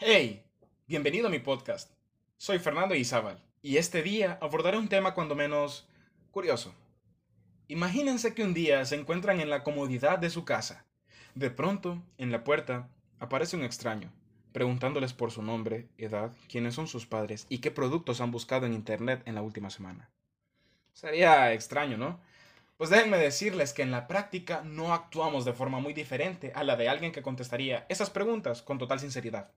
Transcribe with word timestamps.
Hey, 0.00 0.44
bienvenido 0.86 1.26
a 1.26 1.30
mi 1.30 1.40
podcast. 1.40 1.90
Soy 2.36 2.60
Fernando 2.60 2.94
Izábal 2.94 3.42
y 3.62 3.78
este 3.78 4.00
día 4.00 4.38
abordaré 4.40 4.78
un 4.78 4.88
tema 4.88 5.12
cuando 5.12 5.34
menos 5.34 5.88
curioso. 6.30 6.72
Imagínense 7.66 8.32
que 8.32 8.44
un 8.44 8.54
día 8.54 8.84
se 8.84 8.94
encuentran 8.94 9.40
en 9.40 9.50
la 9.50 9.64
comodidad 9.64 10.20
de 10.20 10.30
su 10.30 10.44
casa. 10.44 10.86
De 11.34 11.50
pronto, 11.50 12.00
en 12.16 12.30
la 12.30 12.44
puerta, 12.44 12.88
aparece 13.18 13.56
un 13.56 13.64
extraño, 13.64 14.12
preguntándoles 14.52 15.14
por 15.14 15.32
su 15.32 15.42
nombre, 15.42 15.88
edad, 15.98 16.30
quiénes 16.48 16.76
son 16.76 16.86
sus 16.86 17.04
padres 17.04 17.46
y 17.48 17.58
qué 17.58 17.72
productos 17.72 18.20
han 18.20 18.30
buscado 18.30 18.66
en 18.66 18.74
Internet 18.74 19.24
en 19.26 19.34
la 19.34 19.42
última 19.42 19.68
semana. 19.68 20.12
Sería 20.92 21.52
extraño, 21.52 21.96
¿no? 21.96 22.20
Pues 22.76 22.90
déjenme 22.90 23.18
decirles 23.18 23.72
que 23.72 23.82
en 23.82 23.90
la 23.90 24.06
práctica 24.06 24.62
no 24.64 24.94
actuamos 24.94 25.44
de 25.44 25.54
forma 25.54 25.80
muy 25.80 25.92
diferente 25.92 26.52
a 26.54 26.62
la 26.62 26.76
de 26.76 26.88
alguien 26.88 27.10
que 27.10 27.22
contestaría 27.22 27.84
esas 27.88 28.10
preguntas 28.10 28.62
con 28.62 28.78
total 28.78 29.00
sinceridad. 29.00 29.50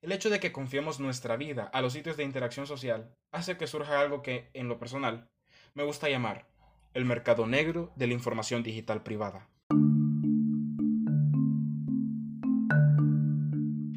El 0.00 0.12
hecho 0.12 0.30
de 0.30 0.40
que 0.40 0.52
confiemos 0.52 1.00
nuestra 1.00 1.36
vida 1.36 1.64
a 1.72 1.82
los 1.82 1.92
sitios 1.92 2.16
de 2.16 2.24
interacción 2.24 2.66
social 2.66 3.14
hace 3.32 3.56
que 3.56 3.66
surja 3.66 4.00
algo 4.00 4.22
que, 4.22 4.50
en 4.54 4.68
lo 4.68 4.78
personal, 4.78 5.28
me 5.74 5.82
gusta 5.82 6.08
llamar 6.08 6.48
el 6.94 7.04
mercado 7.04 7.46
negro 7.46 7.92
de 7.96 8.06
la 8.06 8.14
información 8.14 8.62
digital 8.62 9.02
privada. 9.02 9.48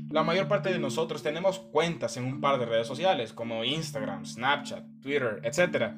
La 0.09 0.23
mayor 0.23 0.47
parte 0.47 0.71
de 0.71 0.79
nosotros 0.79 1.23
tenemos 1.23 1.59
cuentas 1.59 2.17
en 2.17 2.25
un 2.25 2.41
par 2.41 2.59
de 2.59 2.65
redes 2.65 2.87
sociales 2.87 3.31
como 3.33 3.63
Instagram, 3.63 4.25
Snapchat, 4.25 4.83
Twitter, 5.01 5.39
etc. 5.43 5.93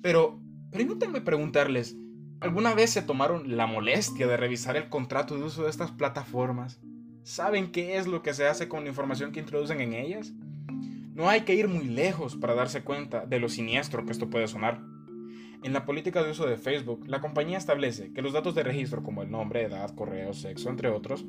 Pero 0.00 0.40
Permítanme 0.70 1.20
preguntarles, 1.20 1.96
¿alguna 2.38 2.74
vez 2.74 2.90
se 2.90 3.02
tomaron 3.02 3.56
la 3.56 3.66
molestia 3.66 4.28
de 4.28 4.36
revisar 4.36 4.76
el 4.76 4.88
contrato 4.88 5.36
de 5.36 5.42
uso 5.42 5.64
de 5.64 5.70
estas 5.70 5.90
plataformas? 5.90 6.80
¿Saben 7.22 7.70
qué 7.70 7.98
es 7.98 8.06
lo 8.06 8.22
que 8.22 8.34
se 8.34 8.46
hace 8.46 8.68
con 8.68 8.84
la 8.84 8.90
información 8.90 9.32
que 9.32 9.40
introducen 9.40 9.80
en 9.80 9.92
ellas? 9.92 10.32
No 11.14 11.28
hay 11.28 11.42
que 11.42 11.54
ir 11.54 11.68
muy 11.68 11.84
lejos 11.84 12.36
para 12.36 12.54
darse 12.54 12.82
cuenta 12.82 13.26
de 13.26 13.40
lo 13.40 13.48
siniestro 13.48 14.06
que 14.06 14.12
esto 14.12 14.30
puede 14.30 14.48
sonar. 14.48 14.80
En 15.62 15.74
la 15.74 15.84
política 15.84 16.22
de 16.22 16.30
uso 16.30 16.46
de 16.46 16.56
Facebook, 16.56 17.06
la 17.06 17.20
compañía 17.20 17.58
establece 17.58 18.12
que 18.14 18.22
los 18.22 18.32
datos 18.32 18.54
de 18.54 18.62
registro 18.62 19.02
como 19.02 19.22
el 19.22 19.30
nombre, 19.30 19.62
edad, 19.62 19.94
correo, 19.94 20.32
sexo, 20.32 20.70
entre 20.70 20.88
otros, 20.88 21.26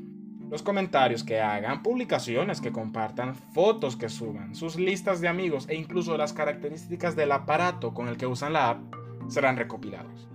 los 0.50 0.64
comentarios 0.64 1.24
que 1.24 1.42
hagan, 1.42 1.84
publicaciones 1.84 2.62
que 2.62 2.72
compartan, 2.72 3.36
fotos 3.36 3.98
que 3.98 4.08
suban, 4.10 4.56
sus 4.56 4.78
listas 4.78 5.20
de 5.20 5.28
amigos 5.28 5.66
e 5.68 5.76
incluso 5.76 6.18
las 6.18 6.32
características 6.32 7.16
del 7.16 7.34
aparato 7.34 7.94
con 7.94 8.08
el 8.08 8.18
que 8.18 8.28
usan 8.28 8.54
la 8.54 8.70
app 8.70 8.96
serán 9.28 9.58
recopilados. 9.58 10.30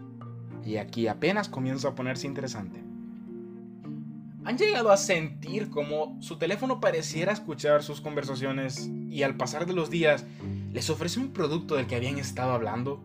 Y 0.65 0.77
aquí 0.77 1.07
apenas 1.07 1.49
comienza 1.49 1.89
a 1.89 1.95
ponerse 1.95 2.27
interesante. 2.27 2.83
¿Han 4.47 4.59
llegado 4.59 4.93
a 4.93 4.97
sentir 4.97 5.71
como 5.71 6.17
su 6.23 6.39
teléfono 6.39 6.79
pareciera 6.79 7.33
escuchar 7.33 7.83
sus 7.83 8.01
conversaciones 8.01 8.89
y 9.11 9.25
al 9.25 9.37
pasar 9.37 9.67
de 9.67 9.73
los 9.73 9.91
días 9.91 10.25
les 10.73 10.89
ofrece 10.89 11.19
un 11.19 11.33
producto 11.33 11.75
del 11.75 11.89
que 11.89 11.97
habían 11.97 12.21
estado 12.21 12.53
hablando? 12.53 13.03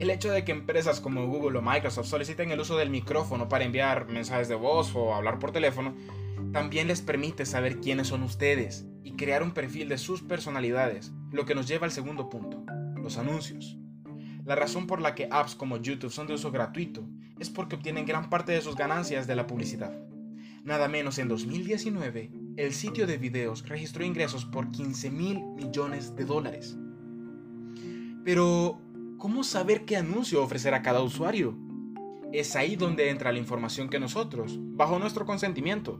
El 0.00 0.10
hecho 0.10 0.32
de 0.32 0.44
que 0.44 0.50
empresas 0.50 1.00
como 1.00 1.24
Google 1.28 1.56
o 1.56 1.62
Microsoft 1.62 2.08
soliciten 2.08 2.50
el 2.50 2.58
uso 2.58 2.76
del 2.76 2.90
micrófono 2.90 3.48
para 3.48 3.62
enviar 3.64 4.08
mensajes 4.08 4.48
de 4.48 4.56
voz 4.56 4.92
o 4.96 5.14
hablar 5.14 5.38
por 5.38 5.52
teléfono 5.52 5.94
también 6.52 6.88
les 6.88 7.00
permite 7.00 7.46
saber 7.46 7.78
quiénes 7.78 8.08
son 8.08 8.24
ustedes 8.24 8.86
y 9.04 9.12
crear 9.12 9.44
un 9.44 9.52
perfil 9.52 9.88
de 9.88 9.98
sus 9.98 10.20
personalidades, 10.20 11.12
lo 11.30 11.44
que 11.44 11.54
nos 11.54 11.68
lleva 11.68 11.86
al 11.86 11.92
segundo 11.92 12.28
punto, 12.28 12.64
los 12.96 13.18
anuncios. 13.18 13.78
La 14.44 14.56
razón 14.56 14.88
por 14.88 15.00
la 15.00 15.14
que 15.14 15.28
apps 15.30 15.54
como 15.54 15.76
YouTube 15.76 16.10
son 16.10 16.26
de 16.26 16.34
uso 16.34 16.50
gratuito 16.50 17.06
es 17.38 17.50
porque 17.50 17.76
obtienen 17.76 18.04
gran 18.04 18.30
parte 18.30 18.50
de 18.50 18.62
sus 18.62 18.74
ganancias 18.74 19.28
de 19.28 19.36
la 19.36 19.46
publicidad. 19.46 20.09
Nada 20.62 20.88
menos 20.88 21.18
en 21.18 21.28
2019, 21.28 22.30
el 22.56 22.74
sitio 22.74 23.06
de 23.06 23.16
videos 23.16 23.66
registró 23.66 24.04
ingresos 24.04 24.44
por 24.44 24.70
15 24.70 25.10
mil 25.10 25.42
millones 25.56 26.14
de 26.16 26.26
dólares. 26.26 26.76
Pero, 28.24 28.78
¿cómo 29.16 29.42
saber 29.42 29.86
qué 29.86 29.96
anuncio 29.96 30.42
ofrecer 30.42 30.74
a 30.74 30.82
cada 30.82 31.02
usuario? 31.02 31.56
Es 32.32 32.56
ahí 32.56 32.76
donde 32.76 33.08
entra 33.08 33.32
la 33.32 33.38
información 33.38 33.88
que 33.88 33.98
nosotros, 33.98 34.58
bajo 34.60 34.98
nuestro 34.98 35.24
consentimiento, 35.24 35.98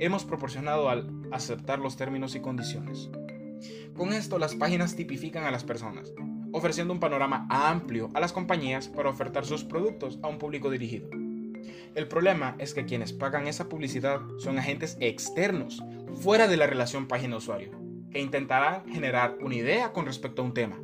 hemos 0.00 0.24
proporcionado 0.24 0.88
al 0.88 1.12
aceptar 1.30 1.78
los 1.78 1.96
términos 1.96 2.34
y 2.34 2.40
condiciones. 2.40 3.10
Con 3.94 4.14
esto 4.14 4.38
las 4.38 4.54
páginas 4.54 4.96
tipifican 4.96 5.44
a 5.44 5.50
las 5.50 5.64
personas, 5.64 6.14
ofreciendo 6.52 6.94
un 6.94 7.00
panorama 7.00 7.46
amplio 7.50 8.08
a 8.14 8.20
las 8.20 8.32
compañías 8.32 8.88
para 8.88 9.10
ofertar 9.10 9.44
sus 9.44 9.64
productos 9.64 10.18
a 10.22 10.28
un 10.28 10.38
público 10.38 10.70
dirigido. 10.70 11.10
El 11.94 12.08
problema 12.08 12.56
es 12.58 12.74
que 12.74 12.84
quienes 12.84 13.12
pagan 13.12 13.46
esa 13.46 13.68
publicidad 13.68 14.20
son 14.38 14.58
agentes 14.58 14.96
externos, 15.00 15.82
fuera 16.14 16.48
de 16.48 16.56
la 16.56 16.66
relación 16.66 17.08
página-usuario, 17.08 17.70
que 18.10 18.20
intentarán 18.20 18.86
generar 18.88 19.38
una 19.40 19.54
idea 19.54 19.92
con 19.92 20.06
respecto 20.06 20.42
a 20.42 20.44
un 20.44 20.54
tema. 20.54 20.80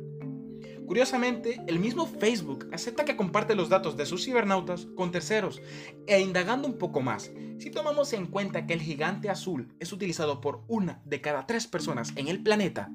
Curiosamente, 0.85 1.61
el 1.67 1.79
mismo 1.79 2.05
Facebook 2.05 2.69
acepta 2.71 3.05
que 3.05 3.15
comparte 3.15 3.55
los 3.55 3.69
datos 3.69 3.97
de 3.97 4.05
sus 4.05 4.23
cibernautas 4.23 4.87
con 4.95 5.11
terceros, 5.11 5.61
e 6.05 6.19
indagando 6.19 6.67
un 6.67 6.77
poco 6.77 7.01
más, 7.01 7.31
si 7.57 7.71
tomamos 7.71 8.13
en 8.13 8.27
cuenta 8.27 8.67
que 8.67 8.73
el 8.73 8.81
gigante 8.81 9.29
azul 9.29 9.73
es 9.79 9.91
utilizado 9.91 10.41
por 10.41 10.63
una 10.67 11.01
de 11.05 11.21
cada 11.21 11.47
tres 11.47 11.65
personas 11.65 12.13
en 12.15 12.27
el 12.27 12.43
planeta, 12.43 12.91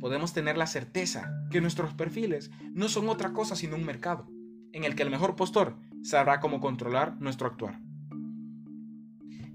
podemos 0.00 0.32
tener 0.32 0.56
la 0.56 0.66
certeza 0.66 1.30
que 1.50 1.60
nuestros 1.60 1.94
perfiles 1.94 2.50
no 2.72 2.88
son 2.88 3.08
otra 3.08 3.32
cosa 3.32 3.54
sino 3.54 3.76
un 3.76 3.84
mercado, 3.84 4.26
en 4.72 4.84
el 4.84 4.94
que 4.94 5.02
el 5.02 5.10
mejor 5.10 5.36
postor 5.36 5.76
sabrá 6.02 6.40
cómo 6.40 6.60
controlar 6.60 7.20
nuestro 7.20 7.46
actuar. 7.46 7.80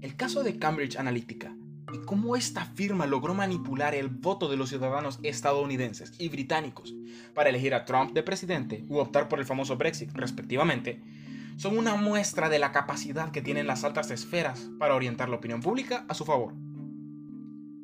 El 0.00 0.16
caso 0.16 0.42
de 0.42 0.58
Cambridge 0.58 0.96
Analytica 0.96 1.56
y 1.92 1.98
cómo 2.04 2.36
esta 2.36 2.64
firma 2.64 3.06
logró 3.06 3.34
manipular 3.34 3.94
el 3.94 4.08
voto 4.08 4.48
de 4.48 4.56
los 4.56 4.68
ciudadanos 4.68 5.18
estadounidenses 5.22 6.12
y 6.18 6.28
británicos 6.28 6.94
para 7.34 7.50
elegir 7.50 7.74
a 7.74 7.84
Trump 7.84 8.12
de 8.12 8.22
presidente 8.22 8.84
u 8.88 8.98
optar 8.98 9.28
por 9.28 9.38
el 9.38 9.46
famoso 9.46 9.76
Brexit, 9.76 10.12
respectivamente, 10.12 11.02
son 11.56 11.78
una 11.78 11.94
muestra 11.94 12.48
de 12.48 12.58
la 12.58 12.72
capacidad 12.72 13.30
que 13.30 13.42
tienen 13.42 13.66
las 13.66 13.84
altas 13.84 14.10
esferas 14.10 14.68
para 14.78 14.94
orientar 14.94 15.28
la 15.28 15.36
opinión 15.36 15.60
pública 15.60 16.04
a 16.08 16.14
su 16.14 16.24
favor 16.24 16.54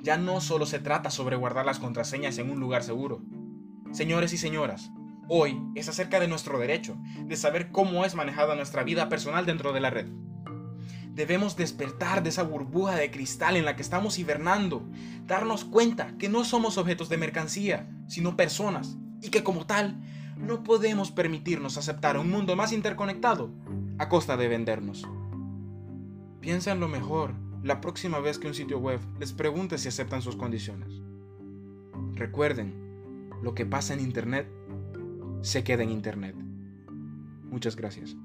ya 0.03 0.17
no 0.17 0.41
solo 0.41 0.67
se 0.67 0.81
trata 0.81 1.11
sobre 1.11 1.37
guardar 1.37 1.65
las 1.65 1.79
contraseñas 1.79 2.37
en 2.39 2.51
un 2.51 2.59
lugar 2.59 2.83
seguro. 2.83 3.23
Señores 3.93 4.33
y 4.33 4.37
señoras, 4.37 4.91
hoy 5.29 5.61
es 5.75 5.89
acerca 5.89 6.21
de 6.21 6.29
nuestro 6.29 6.59
derecho 6.59 6.97
de 7.25 7.37
saber 7.37 7.71
cómo 7.71 8.05
es 8.05 8.15
manejada 8.15 8.55
nuestra 8.55 8.83
vida 8.83 9.09
personal 9.09 9.47
dentro 9.47 9.73
de 9.73 9.81
la 9.81 9.91
red. 9.91 10.07
Debemos 11.15 11.57
despertar 11.57 12.23
de 12.23 12.31
esa 12.31 12.43
burbuja 12.43 12.95
de 12.97 13.11
cristal 13.11 13.57
en 13.57 13.67
la 13.67 13.77
que 13.77 13.83
estamos 13.83 14.19
hibernando, 14.19 14.89
darnos 15.27 15.65
cuenta 15.65 16.17
que 16.19 16.31
no 16.31 16.45
somos 16.45 16.79
objetos 16.79 17.09
de 17.11 17.19
mercancía, 17.19 17.91
sino 18.09 18.37
personas, 18.37 18.97
y 19.21 19.29
que 19.29 19.45
como 19.45 19.67
tal, 19.67 20.01
no 20.39 20.63
podemos 20.65 21.11
permitirnos 21.11 21.77
aceptar 21.77 22.17
un 22.17 22.31
mundo 22.31 22.57
más 22.57 22.73
interconectado 22.73 23.51
a 23.99 24.09
costa 24.09 24.37
de 24.37 24.49
vendernos. 24.49 25.07
Piensa 26.41 26.73
en 26.73 26.81
lo 26.81 26.89
mejor 26.89 27.35
la 27.63 27.81
próxima 27.81 28.19
vez 28.19 28.39
que 28.39 28.49
un 28.49 28.55
sitio 28.55 28.79
web 28.79 29.01
les 29.21 29.33
pregunte 29.33 29.79
si 29.79 29.89
aceptan 29.89 30.23
sus 30.23 30.35
condiciones. 30.35 30.89
Recuerden, 32.15 33.29
lo 33.43 33.55
que 33.55 33.67
pasa 33.67 33.95
en 33.95 34.01
Internet 34.01 34.49
se 35.43 35.63
queda 35.65 35.83
en 35.83 35.91
Internet. 35.91 36.35
Muchas 37.51 37.77
gracias. 37.77 38.17